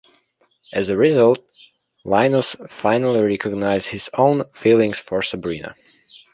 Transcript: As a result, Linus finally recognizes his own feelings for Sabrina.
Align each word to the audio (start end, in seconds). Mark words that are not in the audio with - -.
As 0.73 0.89
a 0.89 0.97
result, 0.97 1.47
Linus 2.05 2.55
finally 2.67 3.21
recognizes 3.21 3.89
his 3.89 4.09
own 4.15 4.41
feelings 4.51 4.99
for 4.99 5.21
Sabrina. 5.21 5.75